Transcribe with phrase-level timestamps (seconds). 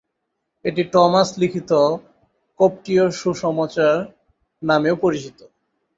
[0.65, 1.71] এটি টমাস লিখিত
[2.59, 3.95] কপ্টীয় সুসমাচার
[4.61, 5.39] নামেও পরিচিত।